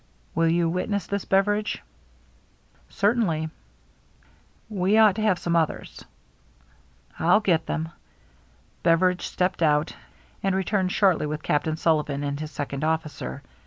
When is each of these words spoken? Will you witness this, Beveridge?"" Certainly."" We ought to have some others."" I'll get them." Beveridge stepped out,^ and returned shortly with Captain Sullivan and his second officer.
Will 0.33 0.47
you 0.49 0.67
witness 0.67 1.05
this, 1.05 1.25
Beveridge?"" 1.25 1.83
Certainly."" 2.89 3.51
We 4.81 4.97
ought 4.97 5.13
to 5.17 5.21
have 5.21 5.37
some 5.37 5.55
others."" 5.55 6.03
I'll 7.19 7.39
get 7.39 7.67
them." 7.67 7.89
Beveridge 8.81 9.27
stepped 9.27 9.61
out,^ 9.61 9.93
and 10.41 10.55
returned 10.55 10.91
shortly 10.91 11.27
with 11.27 11.43
Captain 11.43 11.77
Sullivan 11.77 12.23
and 12.23 12.39
his 12.39 12.49
second 12.49 12.83
officer. 12.83 13.43